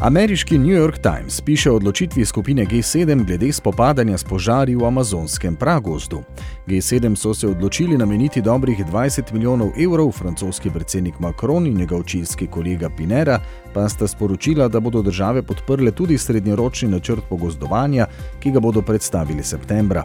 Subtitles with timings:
[0.00, 5.56] Ameriški New York Times piše o odločitvi skupine G7 glede spopadanja s požari v amazonskem
[5.56, 6.22] pragozdu.
[6.66, 12.46] G7 so se odločili nameniti dobrih 20 milijonov evrov, francoski predsednik Macron in njegov čilski
[12.46, 13.40] kolega Pinera
[13.74, 18.06] pa sta sporočila, da bodo države podprle tudi srednjeročni načrt pogozdovanja,
[18.40, 20.04] ki ga bodo predstavili septembra.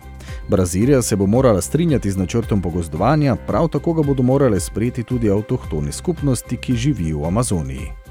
[0.50, 5.30] Brazilija se bo morala strinjati z načrtom pogozdovanja, prav tako ga bodo morale sprejeti tudi
[5.30, 8.03] avtohtone skupnosti, ki živijo v Amazoniji.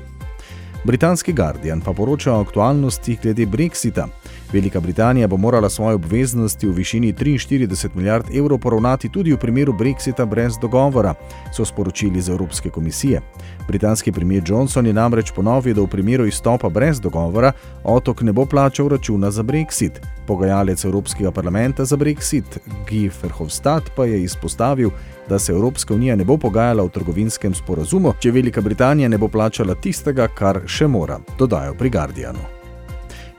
[0.84, 4.08] Britanski Guardian pa poroča o aktualnostih glede Brexita.
[4.52, 9.72] Velika Britanija bo morala svoje obveznosti v višini 43 milijard evrov poravnati tudi v primeru
[9.72, 11.14] Brexita brez dogovora,
[11.56, 13.20] so sporočili iz Evropske komisije.
[13.68, 17.52] Britanski premijer Johnson je namreč ponovil, da v primeru izstopa brez dogovora
[17.84, 20.00] otok ne bo plačal računa za Brexit.
[20.26, 22.58] Pogajalec Evropskega parlamenta za Brexit,
[22.90, 24.90] Guy Verhofstadt, pa je izpostavil,
[25.28, 29.28] da se Evropska unija ne bo pogajala o trgovinskem sporazumu, če Velika Britanija ne bo
[29.28, 32.61] plačala tistega, kar še mora, dodajo pri Guardianu.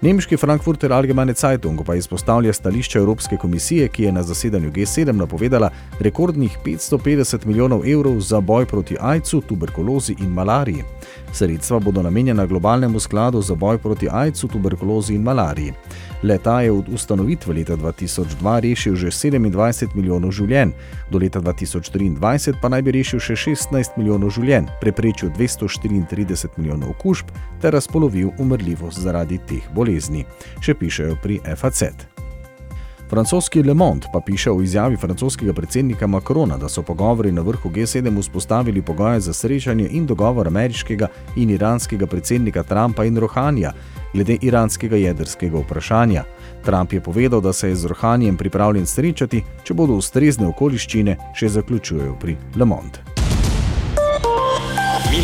[0.03, 5.69] Nemški Frankfurter Allgemeine Zeitung pa izpostavlja stališče Evropske komisije, ki je na zasedanju G7 napovedala
[5.99, 10.83] rekordnih 550 milijonov evrov za boj proti AIDS-u, tuberkulozi in malariji.
[11.33, 15.73] Sredstva bodo namenjena globalnemu skladu za boj proti AIDS-u, tuberkulozi in malariji.
[16.23, 20.71] Leta je od ustanovitve leta 2002 rešil že 27 milijonov življenj,
[21.11, 27.31] do leta 2023 pa naj bi rešil še 16 milijonov življenj, preprečil 234 milijonov okužb
[27.61, 29.92] ter razpolovil umrljivost zaradi teh bolezni,
[30.61, 32.13] še pišejo pri FAC.
[33.13, 37.69] Francoski Le Monde pa piše o izjavi francoskega predsednika Macrona, da so pogovori na vrhu
[37.69, 43.71] G7 vzpostavili pogoje za srečanje in dogovor ameriškega in iranskega predsednika Trumpa in Rohanja
[44.13, 46.23] glede iranskega jedrskega vprašanja.
[46.65, 51.49] Trump je povedal, da se je z Rohanjem pripravljen srečati, če bodo ustrezne okoliščine, še
[51.49, 53.12] zaključujejo pri Le Monde.